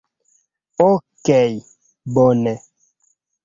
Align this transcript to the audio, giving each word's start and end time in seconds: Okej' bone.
Okej' 0.87 1.53
bone. 2.13 2.53